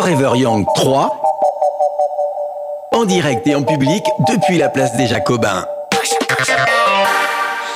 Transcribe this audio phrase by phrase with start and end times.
[0.00, 1.22] Forever Young 3
[2.92, 5.64] en direct et en public depuis la place des Jacobins.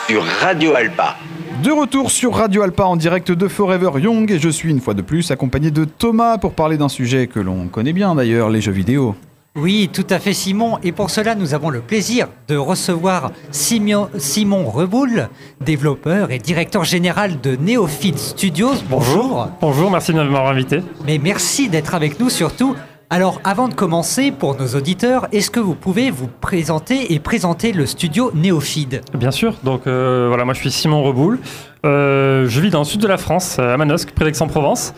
[0.07, 1.17] Sur Radio Alpa.
[1.65, 4.95] De retour sur Radio Alpa en direct de Forever Young et je suis une fois
[4.95, 8.61] de plus accompagné de Thomas pour parler d'un sujet que l'on connaît bien d'ailleurs, les
[8.61, 9.17] jeux vidéo.
[9.55, 10.79] Oui, tout à fait Simon.
[10.83, 15.29] Et pour cela, nous avons le plaisir de recevoir Simon, Simon Reboul,
[15.61, 18.73] développeur et directeur général de Neophyte Studios.
[18.89, 19.49] Bonjour.
[19.61, 20.81] Bonjour, merci de m'avoir invité.
[21.05, 22.75] Mais merci d'être avec nous surtout.
[23.11, 27.73] Alors, avant de commencer, pour nos auditeurs, est-ce que vous pouvez vous présenter et présenter
[27.73, 29.57] le studio Neophyte Bien sûr.
[29.65, 31.39] Donc, euh, voilà, moi je suis Simon Reboul.
[31.85, 34.95] Euh, je vis dans le sud de la France, à Manosque, près d'Aix-en-Provence.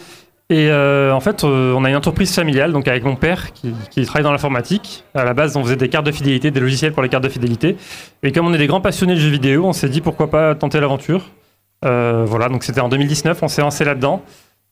[0.51, 3.75] Et euh, en fait, euh, on a une entreprise familiale, donc avec mon père qui,
[3.91, 5.05] qui travaille dans l'informatique.
[5.15, 7.31] À la base, on faisait des cartes de fidélité, des logiciels pour les cartes de
[7.31, 7.77] fidélité.
[8.23, 10.55] Et comme on est des grands passionnés de jeux vidéo, on s'est dit pourquoi pas
[10.55, 11.31] tenter l'aventure.
[11.87, 14.23] Euh, voilà, donc c'était en 2019, on s'est lancé là-dedans.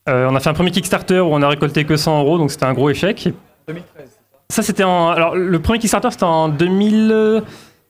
[0.09, 2.65] On a fait un premier Kickstarter où on a récolté que 100 euros, donc c'était
[2.65, 3.29] un gros échec.
[3.69, 4.19] 2013.
[4.51, 5.11] Ça, c'était en.
[5.11, 6.49] Alors, le premier Kickstarter, c'était en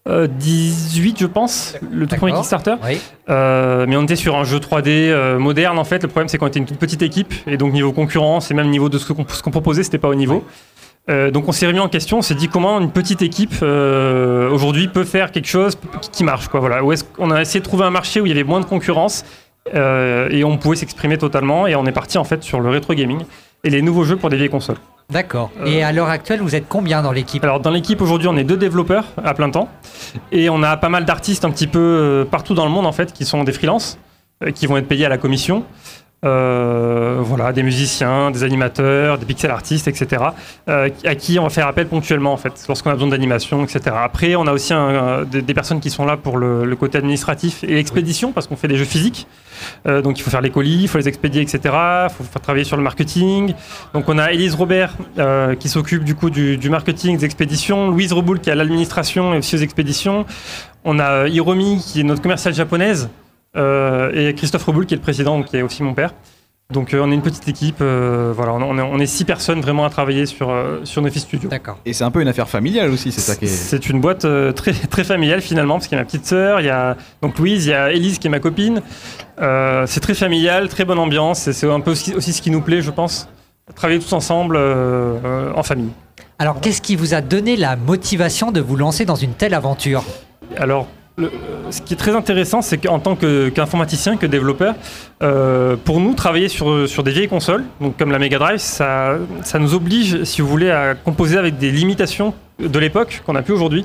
[0.07, 2.33] 2018, je pense, le tout premier.
[2.33, 2.75] Kickstarter.
[2.85, 2.99] Oui.
[3.31, 6.03] Euh, mais on était sur un jeu 3D euh, moderne en fait.
[6.03, 8.69] Le problème c'est qu'on était une toute petite équipe et donc niveau concurrence et même
[8.69, 10.45] niveau de ce qu'on qu'on proposait, c'était pas au niveau.
[11.11, 14.49] Euh, donc on s'est remis en question, on s'est dit comment une petite équipe euh,
[14.51, 15.77] aujourd'hui peut faire quelque chose
[16.13, 16.61] qui- marche quoi.
[16.61, 16.85] Voilà.
[16.85, 19.25] Où qu'on a essayé de trouver un marché où il y avait moins de concurrence
[19.75, 22.95] euh, et on pouvait s'exprimer totalement et on est parti en fait sur le rétro
[22.95, 23.21] gaming
[23.65, 24.77] et les nouveaux jeux pour des vieilles consoles.
[25.13, 25.51] D'accord.
[25.67, 27.45] Et à l'heure actuelle, vous êtes combien dans l'équipe?
[27.45, 29.69] Alors dans l'équipe aujourd'hui on est deux développeurs à plein temps
[30.31, 32.93] et on a pas mal d'artistes un petit peu euh, partout dans le monde en
[32.93, 33.99] fait qui sont des freelances
[34.43, 35.65] euh, qui vont être payés à la commission.
[36.25, 40.23] Euh, voilà, des musiciens, des animateurs, des pixel artistes, etc.
[40.69, 43.97] euh, à qui on va faire appel ponctuellement en fait, lorsqu'on a besoin d'animation, etc.
[43.99, 46.99] Après, on a aussi un- des, des personnes qui sont là pour le, le côté
[46.99, 49.27] administratif et l'expédition parce qu'on fait des jeux physiques.
[49.89, 51.59] Euh, donc il faut faire les colis, il faut les expédier, etc.
[51.65, 53.55] Il faut faire travailler sur le marketing.
[53.93, 57.91] Donc on a Élise Robert euh, qui s'occupe du coup du, du marketing, des expéditions,
[57.91, 60.25] Louise Reboul qui a l'administration et aussi aux expéditions.
[60.85, 63.09] On a euh, Hiromi qui est notre commerciale japonaise
[63.57, 66.13] et Christophe Reboul qui est le président, qui est aussi mon père.
[66.71, 69.61] Donc euh, on est une petite équipe, euh, voilà, on, est, on est six personnes
[69.61, 71.51] vraiment à travailler sur, euh, sur Nefi Studio.
[71.51, 71.79] D'accord.
[71.85, 73.49] Et c'est un peu une affaire familiale aussi, c'est ça qui est...
[73.49, 76.61] C'est une boîte euh, très, très familiale finalement, parce qu'il y a ma petite sœur,
[76.61, 78.81] il y a donc Louise, il y a Élise qui est ma copine.
[79.39, 82.51] Euh, c'est très familial, très bonne ambiance, et c'est un peu aussi, aussi ce qui
[82.51, 83.29] nous plaît, je pense.
[83.75, 85.91] Travailler tous ensemble euh, euh, en famille.
[86.39, 90.05] Alors, qu'est-ce qui vous a donné la motivation de vous lancer dans une telle aventure?
[90.57, 90.89] Alors,
[91.19, 94.75] ce qui est très intéressant, c'est qu'en tant qu'informaticien, que développeur,
[95.23, 99.19] euh, pour nous, travailler sur, des vieilles consoles, donc comme la Mega Drive, ça,
[99.59, 103.55] nous oblige, si vous voulez, à composer avec des limitations de l'époque qu'on n'a plus
[103.55, 103.85] aujourd'hui.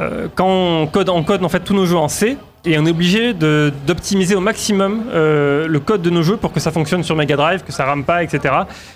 [0.00, 2.84] Euh, quand on code, on code en fait tous nos jeux en C, et on
[2.84, 7.02] est obligé d'optimiser au maximum euh, le code de nos jeux pour que ça fonctionne
[7.02, 8.54] sur Mega Drive, que ça rame pas, etc.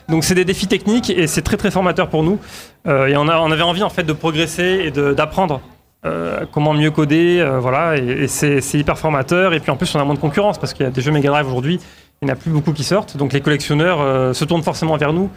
[0.09, 2.39] Donc c'est des défis techniques et c'est très très formateur pour nous.
[2.87, 5.63] Et on, on avait envie en fait de progresser et d'apprendre
[6.07, 9.55] euh, comment mieux coder, euh, voilà, et, c'est hyper formateur.
[9.55, 11.11] Et puis en plus, on a moins de concurrence parce qu'il y a des jeux
[11.11, 11.81] Mega Drive aujourd'hui,
[12.21, 14.97] il n'y en a plus beaucoup qui sortent, donc les collectionneurs euh, se tournent forcément
[14.97, 15.31] vers nous.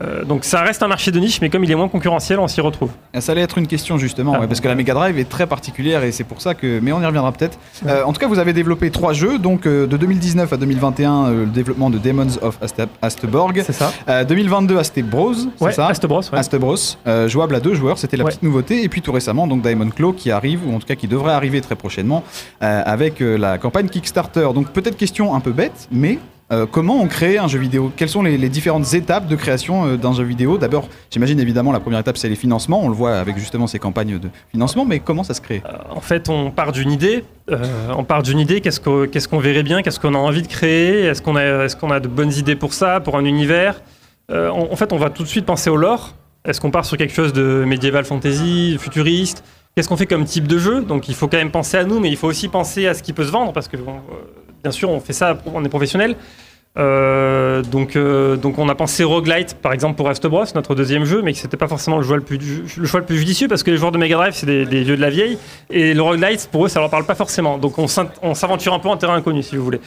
[0.00, 2.48] Euh, donc ça reste un marché de niche, mais comme il est moins concurrentiel, on
[2.48, 2.88] s'y retrouve.
[3.12, 4.40] Ah, Ça allait être une question justement, Ah.
[4.40, 6.80] ouais, parce que la Mega Drive est très particulière et c'est pour ça que.
[6.80, 7.58] Mais on y reviendra peut-être.
[7.86, 11.24] Euh, en tout cas, vous avez développé trois jeux, donc euh, de 2019 à 2021,
[11.26, 13.62] euh, le développement de Demons of Aste- Asteborg.
[13.66, 16.38] C'est ça Euh, 2022, Aste Bros, c'est Ouais, ça Astebros, ouais.
[16.38, 16.74] Aste Bros,
[17.06, 18.30] euh, jouable à deux joueurs, c'était la Ouais.
[18.30, 18.82] petite nouveauté.
[18.82, 21.32] Et puis tout récemment, donc Diamond Claw qui arrive, ou en tout cas qui devrait
[21.34, 22.24] arriver très prochainement,
[22.62, 24.48] euh, avec euh, la campagne Kickstarter.
[24.54, 26.18] Donc peut-être question un peu bête, mais
[26.52, 27.90] euh, comment on crée un jeu vidéo?
[27.96, 30.58] Quelles sont les, différentes étapes de création euh, d'un jeu vidéo?
[30.58, 33.78] D'abord, j'imagine évidemment la première étape c'est les financements, on le voit avec justement ces
[33.78, 35.62] campagnes de financement, mais comment ça se crée?
[35.90, 37.24] En fait, on part d'une idée.
[37.50, 37.64] euh,
[37.96, 38.60] on part d'une idée.
[38.60, 38.80] Qu'est-ce
[39.28, 42.56] qu'on verrait bien Qu'est-ce qu'on a envie de créer Est-ce qu'on a, de bonnes idées
[42.56, 43.80] pour ça, pour un univers?
[44.30, 46.14] Euh, En fait, on va tout de suite penser au lore.
[46.44, 49.44] Est-ce qu'on part sur quelque chose de médiéval fantasy, futuriste?
[49.74, 50.82] Qu'est-ce qu'on fait comme type de jeu?
[50.82, 53.02] Donc, il faut quand même penser à nous, mais il faut aussi penser à ce
[53.02, 53.80] qui peut se vendre, parce que euh,
[54.62, 56.16] bien sûr, on fait ça, on est professionnel.
[56.78, 61.20] Euh, donc, euh, donc on a pensé roguelite par exemple pour Astebros, notre deuxième jeu,
[61.20, 62.40] mais que c'était pas forcément le choix le plus,
[63.10, 65.36] judicieux parce que les joueurs de Mega Drive c'est des, vieux de la vieille
[65.68, 67.58] et le roguelite pour eux ça leur parle pas forcément.
[67.58, 69.82] Donc on s'aventure un peu en terrain inconnu si vous voulez.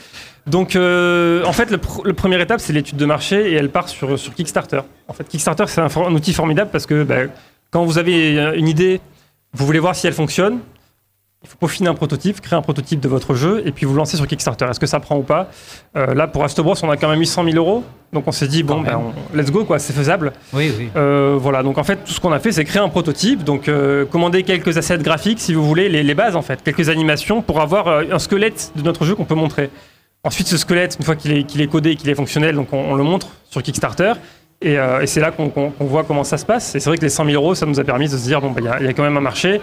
[0.46, 3.70] Donc euh, en fait le, pr- le première étape c'est l'étude de marché et elle
[3.70, 4.82] part sur, Kickstarter.
[5.08, 7.22] En fait Kickstarter c'est un, outil formidable parce que bah,
[7.72, 9.00] quand vous avez une idée,
[9.54, 10.60] vous voulez voir si elle fonctionne.
[11.46, 14.16] Il faut peaufiner un prototype, créer un prototype de votre jeu et puis vous lancer
[14.16, 14.64] sur Kickstarter.
[14.68, 15.48] Est-ce que ça prend ou pas?
[15.96, 17.84] Euh, Là, pour Astebros, on a quand même eu 100 000 euros.
[18.12, 18.98] Donc on s'est dit, bon, ben,
[19.32, 20.32] on- let's go, quoi, c'est faisable.
[20.52, 20.88] Oui, oui.
[20.96, 23.44] Euh, voilà, donc en fait, tout ce qu'on a fait, c'est créer un prototype.
[23.44, 26.88] Donc euh, commander quelques assets graphiques, si vous voulez, les, les bases en fait, quelques
[26.88, 29.70] animations pour avoir un squelette de notre jeu qu'on peut montrer.
[30.24, 32.72] Ensuite, ce squelette, une fois qu'il est, qu'il est codé et qu'il est fonctionnel, donc
[32.72, 34.14] on, on le montre sur Kickstarter.
[34.62, 36.74] Et, euh, et c'est là qu'on voit comment ça se passe.
[36.74, 38.40] Et c'est vrai que les 100 000 euros, ça nous a permis de se dire,
[38.40, 39.60] bon, bah, y a- il y, a quand même un marché.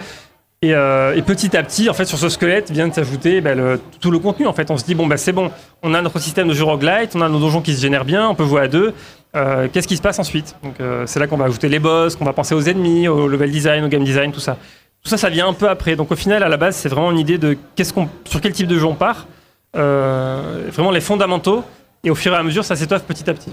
[0.64, 3.52] Et, euh, et petit à petit, en fait, sur ce squelette vient de s'ajouter bah,
[4.00, 4.48] tout le contenu.
[4.48, 5.52] En fait, on se dit bon bah c'est bon,
[5.82, 8.30] on a notre système de jeu roguelite, on a nos donjons qui se génèrent bien,
[8.30, 8.94] on peut jouer à deux.
[9.36, 12.16] Euh, Qu'est-ce qui se passe ensuite Donc euh, c'est là qu'on va ajouter les boss,
[12.16, 14.56] qu'on va penser aux ennemis, au level design, au game design, tout ça.
[15.04, 15.98] Tout ça, ça vient un peu après.
[15.98, 17.94] Donc au final, à la base, c'est vraiment une idée de qu'est-ce
[18.24, 19.28] sur quel type de jeu on part,
[19.74, 21.66] vraiment les fondamentaux.
[22.06, 23.52] Et au fur et à mesure, ça s'étoffe petit à petit.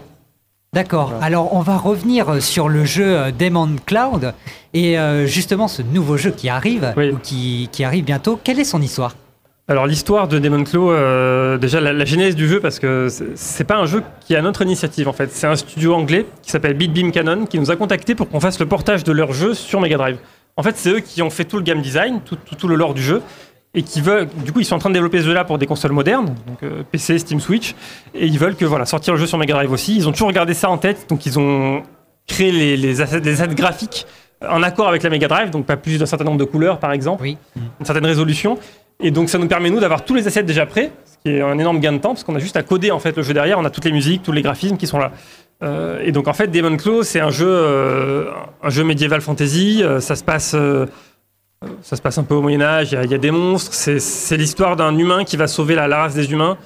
[0.73, 1.09] D'accord.
[1.11, 1.25] Voilà.
[1.25, 4.35] Alors, on va revenir sur le jeu euh, Demon Cloud
[4.73, 7.11] et euh, justement ce nouveau jeu qui arrive, Oui.
[7.11, 8.39] ou qui, qui arrive bientôt.
[8.43, 9.17] Quelle est son histoire?
[9.67, 13.65] Alors l'histoire de Demon Claw, euh, déjà la, la genèse du jeu, parce que c'est-
[13.65, 15.31] pas un jeu qui est à notre initiative en fait.
[15.33, 18.41] C'est un studio anglais qui s'appelle Beat Beam Canon qui nous a contacté pour qu'on
[18.41, 20.19] fasse le portage de leur jeu sur Mega Drive.
[20.57, 22.75] En fait, c'est eux qui ont fait tout le game design, tout, tout- tout le
[22.75, 23.23] lore du jeu,
[23.75, 25.67] et qui veulent, du coup, ils sont en train de développer ce jeu-là pour des
[25.67, 27.75] consoles modernes, donc euh, PC, Steam, Switch,
[28.15, 29.97] et ils veulent que voilà sortir le jeu sur Mega Drive aussi.
[29.97, 31.83] Ils ont toujours gardé ça en tête, donc ils ont
[32.27, 34.07] créé les, les assets, les assets graphiques
[34.49, 36.93] en accord avec la Mega Drive, donc pas plus d'un certain nombre de couleurs par
[36.93, 37.37] exemple Oui.
[37.79, 38.59] une certaine résolution.
[39.03, 41.41] Et donc ça nous permet nous d'avoir tous les assets déjà prêts, ce qui est
[41.41, 43.33] un énorme gain de temps parce qu'on a juste à coder en fait le jeu
[43.35, 43.59] derrière.
[43.59, 45.13] On a toutes les musiques, tous les graphismes qui sont là.
[45.63, 48.31] Euh, et donc en fait Demon Claw c'est un jeu, euh,
[48.63, 49.83] un jeu médiéval fantasy.
[49.83, 50.55] Euh, ça se passe,
[51.83, 52.93] ça se passe un peu au Moyen Âge.
[52.93, 53.75] Il y a- des monstres.
[53.75, 56.57] C'est l'histoire d'un humain qui va sauver la, race des humains.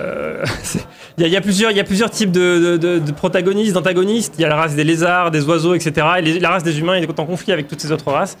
[0.00, 0.44] Euh,
[1.18, 4.34] Il y, a- plusieurs, types de, protagonistes, d'antagonistes.
[4.38, 5.92] Il y a la race des lézards, des oiseaux, etc.
[6.40, 8.36] La race des humains est en conflit avec toutes ces autres races.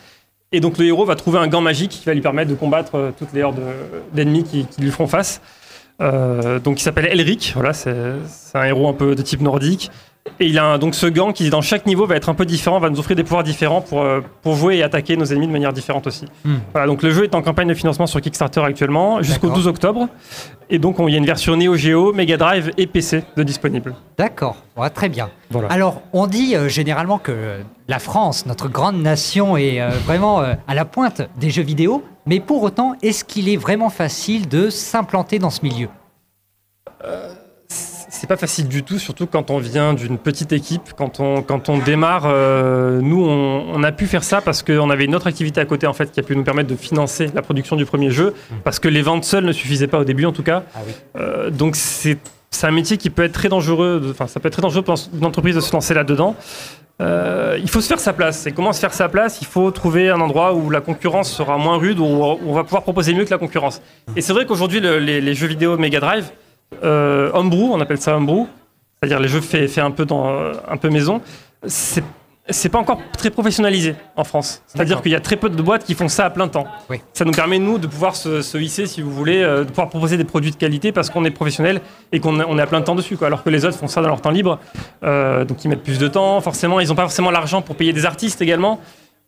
[0.50, 2.96] Et donc le héros va trouver un gant magique qui va lui permettre de combattre
[2.96, 5.40] euh, toutes les hordes euh, d'ennemis qui, qui lui feront face.
[6.00, 7.92] Donc il s'appelle Elric, voilà, c'est
[8.54, 9.88] un héros un peu de type nordique.
[10.38, 12.46] Et il a un- donc ce gant qui dans chaque niveau va être un peu
[12.46, 15.48] différent, va nous offrir des pouvoirs différents pour, euh, pour jouer et attaquer nos ennemis
[15.48, 16.26] de manière différente aussi.
[16.44, 16.58] Hmm.
[16.72, 19.56] Voilà, donc le jeu est en campagne de financement sur Kickstarter actuellement jusqu'au D'accord.
[19.56, 20.08] 12 octobre.
[20.70, 23.42] Et donc on- il y a une version Neo Geo, Mega Drive et PC de
[23.42, 23.94] disponible.
[24.16, 24.56] D'accord.
[24.76, 25.28] Ouais, très bien.
[25.50, 25.68] Voilà.
[25.72, 27.58] Alors, on dit euh, généralement que
[27.88, 32.04] la France, notre grande nation, est euh, vraiment euh, à la pointe des jeux vidéo.
[32.26, 35.88] Mais pour autant, est-ce qu'il est vraiment facile de s'implanter dans ce milieu?
[38.22, 40.92] C'est pas facile du tout, surtout quand on vient d'une petite équipe.
[40.96, 44.90] Quand on, quand on démarre, euh, nous, on, on a pu faire ça parce qu'on
[44.90, 47.26] avait une autre activité à côté en fait qui a pu nous permettre de financer
[47.34, 48.32] la production du premier jeu,
[48.62, 50.62] parce que les ventes seules ne suffisaient pas au début en tout cas.
[50.72, 50.92] Ah oui.
[51.16, 52.16] Euh, donc c'est
[52.62, 54.00] un métier qui peut être très dangereux.
[54.12, 56.36] Enfin, ça peut être très dangereux pour une entreprise de se lancer là-dedans.
[57.00, 58.46] Euh, il faut se faire sa place.
[58.46, 59.40] Et comment se faire sa place?
[59.40, 62.84] Il faut trouver un endroit où la concurrence sera moins rude, où on va pouvoir
[62.84, 63.82] proposer mieux que la concurrence.
[64.14, 66.30] Et c'est vrai qu'aujourd'hui, le- les, les jeux vidéo Mega Drive,
[66.82, 68.46] euh, homebrew, on appelle ça homebrew,
[69.00, 71.20] c'est-à-dire les jeux faits faits un peu dans un peu maison,
[71.66, 72.02] c'est
[72.50, 74.62] c'est pas encore très professionnalisé en France.
[74.66, 76.66] C'est-à-dire qu'il y a très peu de boîtes qui font ça à plein temps.
[76.90, 77.00] Oui.
[77.12, 79.88] Ça nous permet, nous, de pouvoir se, se hisser, si vous voulez, euh, de pouvoir
[79.88, 81.80] proposer des produits de qualité parce qu'on est professionnel
[82.10, 83.16] et qu'on est- on est à plein temps dessus.
[83.16, 83.28] Quoi.
[83.28, 84.58] Alors que les autres font ça dans leur temps libre.
[85.04, 86.40] Euh, donc ils mettent plus de temps.
[86.40, 88.80] Forcément, ils n'ont pas forcément l'argent pour payer des artistes également.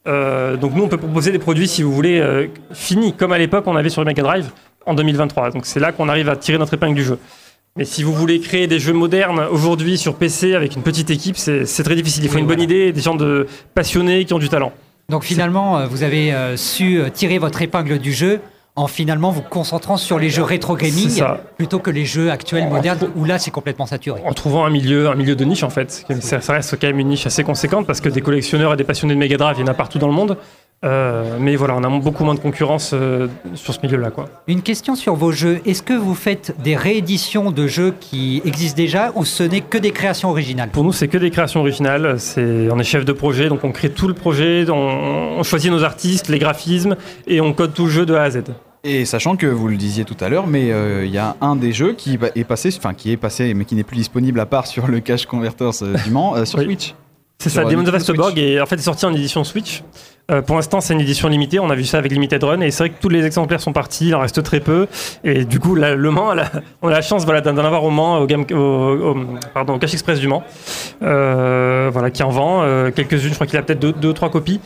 [0.09, 3.65] Euh, donc nous, on peut proposer des produits, si vous voulez, finis, comme à l'époque
[3.69, 4.51] on avait sur le Mega Drive
[4.87, 5.51] en 2023.
[5.51, 7.19] Donc c'est là qu'on arrive à tirer notre épingle du jeu.
[7.77, 11.37] Mais si vous voulez créer des jeux modernes aujourd'hui sur PC avec une petite équipe,
[11.37, 12.23] c'est très difficile.
[12.23, 14.73] Il faut Oui, une bonne idée, des gens de passionnés qui ont du talent.
[15.09, 18.41] Donc finalement, euh, vous avez euh, su euh, tirer votre épingle du jeu
[18.77, 21.23] en finalement vous concentrant sur les jeux rétro gaming
[21.57, 24.21] plutôt que les jeux actuels modernes où là c'est complètement saturé.
[24.25, 26.05] En trouvant un milieu, un milieu de niche en fait.
[26.21, 28.83] Ça, ça reste quand même une niche assez conséquente parce que des collectionneurs et des
[28.83, 30.37] passionnés de Mega Drive, il y en a partout dans le monde.
[30.85, 34.11] Euh, mais voilà, on a beaucoup moins de concurrence euh, sur ce milieu-là.
[34.11, 34.27] quoi.
[34.47, 35.61] Une question sur vos jeux.
[35.65, 39.79] Est-ce que vous faites des rééditions de jeux qui existent déjà ou ce n'est que
[39.79, 40.69] des créations originales?
[40.69, 42.17] Pour nous, c'est que des créations originales.
[42.21, 44.75] C'est, on est chef de projet, donc on crée tout le projet, on,
[45.39, 48.31] on choisit nos artistes, les graphismes, et on code tout le jeu de A à
[48.31, 48.43] Z.
[48.87, 51.57] Et sachant que vous le disiez tout à l'heure, mais euh, il y a un
[51.57, 54.45] des jeux qui est passé, enfin qui est passé, mais qui n'est plus disponible à
[54.45, 56.67] part sur le Cache Converters euh, du Mans, euh, sur Oui.
[56.67, 56.95] Switch.
[57.39, 58.45] C'est Sur ça, Demon's Nintendo Vastborg Switch.
[58.45, 59.83] est en fait est sorti en édition Switch.
[60.31, 61.59] Euh, pour l'instant, c'est une édition limitée.
[61.61, 63.75] On a vu ça avec Limited Run et c'est vrai que tous les exemplaires sont
[63.75, 64.09] partis.
[64.09, 64.87] Il en reste très peu.
[65.23, 66.51] Et du coup, là, le Mans, a la-
[66.81, 69.17] on a la chance voilà, d'en avoir au Mans, au, game, au, au-
[69.53, 70.43] pardon, au Cache Express du Mans,
[71.03, 73.31] euh, voilà, qui en vend euh, quelques-unes.
[73.31, 74.61] Je crois qu'il a peut-être deux, deux, trois copies.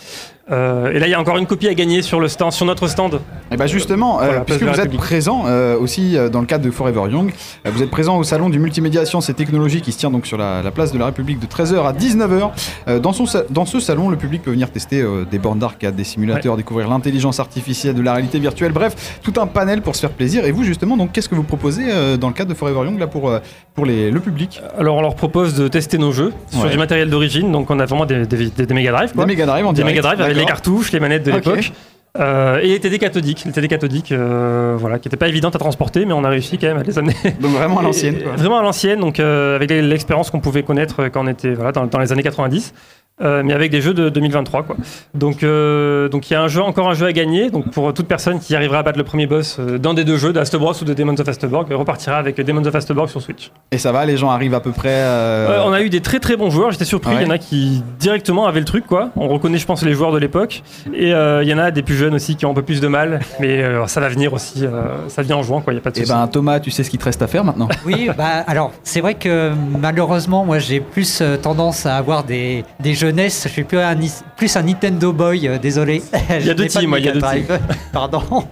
[0.50, 2.65] Euh, et là, il y a encore une copie à gagner sur le stand, sur
[2.65, 3.21] notre stand.
[3.53, 6.71] Et bah justement, euh, Voilà, puisque vous êtes présent euh, aussi dans le cadre de
[6.71, 7.35] Forever Young,
[7.67, 10.38] vous êtes présent au salon du multimédia Sciences et Technologies qui se tient donc sur
[10.38, 12.50] la, la place de la République de 13h à 19h.
[12.88, 15.97] Euh, dans, son, sa- dans ce salon, le public peut venir tester des bornes d'arcade,
[15.97, 20.00] des simulateurs, découvrir l'intelligence artificielle, de la réalité virtuelle, bref, tout un panel pour se
[20.02, 20.45] faire plaisir.
[20.45, 22.99] Et vous justement, donc qu'est-ce que vous proposez euh, dans le cadre de Forever Young
[22.99, 23.38] là pour, euh,
[23.75, 24.61] pour les, le public?
[24.78, 26.71] Alors, on leur propose de tester nos jeux sur Ouais.
[26.71, 27.50] du matériel d'origine.
[27.50, 29.12] Donc, on a vraiment des, des, des- des Mega Drive.
[29.17, 29.25] Des.
[29.26, 31.73] Mega Drive en Des direct Mega Drive avec les cartouches, les manettes de l'époque.
[32.19, 35.59] Euh, et les TD cathodiques, les TD cathodiques, euh, voilà, qui n'étaient pas évidentes à
[35.59, 37.14] transporter, mais on a réussi quand même à les amener.
[37.40, 38.17] Donc vraiment à l'ancienne.
[38.37, 41.87] Vraiment à l'ancienne, donc euh, avec l'expérience qu'on pouvait connaître quand on était voilà, dans,
[41.87, 42.73] dans les années 90.
[43.21, 44.77] Euh, mais avec des jeux de 2023 quoi.
[45.15, 47.93] Donc euh, donc il y a un jeu encore un jeu à gagner donc pour
[47.95, 50.73] toute personne qui arrivera à battre le premier boss euh, d'un des deux jeux d'Astebros
[50.81, 53.51] ou de Demons of Astborg repartira avec Demons of Astborg sur Switch.
[53.73, 54.89] Et ça va, les gens arrivent à peu près.
[54.91, 57.23] euh, Euh, on a eu des très très bons joueurs, j'étais surpris, Ouais.
[57.23, 59.11] il y en a qui directement avaient le truc quoi.
[59.17, 60.63] On reconnaît je pense les joueurs de l'époque
[60.95, 62.81] et euh, il y en a des plus jeunes aussi qui ont un peu plus
[62.81, 65.77] de mal mais euh, ça va venir aussi euh, ça vient en jouant quoi, il
[65.77, 66.13] y a pas de Eh souci.
[66.13, 67.69] ben Thomas, tu sais ce qu'il te reste à faire maintenant?
[67.87, 72.95] Oui, bah alors c'est vrai que malheureusement moi j'ai plus tendance à avoir des, des
[73.09, 73.43] jeunesses.
[73.45, 76.03] Je suis plus un, Ni- plus un Nintendo Boy, euh, désolé.
[76.41, 77.21] Il y a deux teams, moi, il y a deux
[77.93, 78.23] Pardon.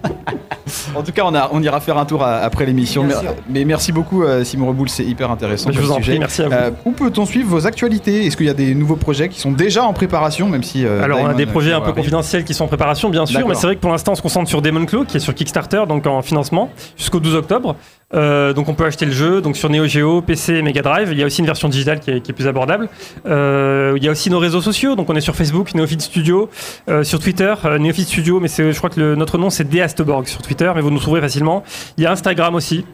[0.96, 3.06] En tout cas, on, a, on ira faire un tour à- après l'émission.
[3.48, 5.68] Mais, merci beaucoup, euh, Simon Reboul, c'est hyper intéressant.
[5.70, 6.12] Bah, je vous en sujet.
[6.12, 6.54] prie, merci à vous.
[6.54, 8.26] Euh, où peut-on suivre vos actualités?
[8.26, 10.84] Est-ce qu'il y a des nouveaux projets qui sont déjà en préparation, même si.
[10.84, 13.26] euh, Alors on a des euh, projets un peu confidentiels qui sont en préparation bien
[13.26, 15.20] sûr, mais c'est vrai que pour l'instant on se concentre sur Demon Claw qui est
[15.20, 17.76] sur Kickstarter donc en financement jusqu'au 12 octobre.
[18.14, 21.08] Euh, donc on peut acheter le jeu donc sur Neo Geo, PC et Mega Drive.
[21.10, 22.88] Il y a aussi une version digitale qui est, plus abordable.
[23.26, 26.48] Euh, il y a aussi nos réseaux sociaux donc on est sur Facebook Neofit Studio,
[26.88, 30.70] euh, sur Twitter Neofit Studio mais je crois que notre nom c'est Deastborg sur Twitter
[30.75, 31.64] mais vous nous trouverez facilement.
[31.98, 32.84] Il y a Instagram aussi.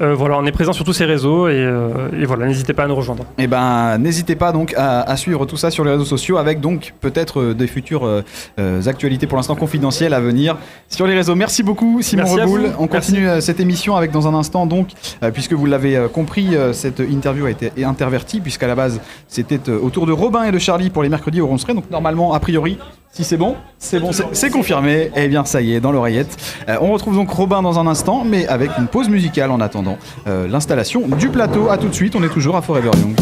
[0.00, 2.84] Euh, voilà on est présent sur tous ces réseaux et, euh, et voilà n'hésitez pas
[2.84, 3.24] à nous rejoindre.
[3.38, 6.60] Eh ben, n'hésitez pas donc à, à suivre tout ça sur les réseaux sociaux avec
[6.60, 10.56] donc peut-être euh, des futures euh, actualités pour l'instant confidentielles à venir
[10.88, 11.34] sur les réseaux.
[11.34, 12.70] Merci beaucoup Simon Merci Reboul.
[12.78, 14.88] On continue cette émission avec dans un instant donc,
[15.34, 20.12] puisque vous l'avez compris, cette interview a été intervertie puisqu'à la base c'était autour de
[20.12, 21.74] Robin et de Charlie pour les mercredis où on serait.
[21.74, 22.78] Donc normalement, a priori,
[23.12, 25.10] si c'est bon, c'est bon, c'est confirmé.
[25.16, 26.36] Eh bien, ça y est, dans l'oreillette.
[26.68, 29.98] Euh, on retrouve donc Robin dans un instant, mais avec une pause musicale en attendant
[30.28, 31.70] euh, l'installation du plateau.
[31.70, 33.16] À tout de suite, on est toujours à Forever Young.